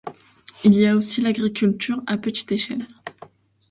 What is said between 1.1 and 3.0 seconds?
l'agriculture à petite échelle.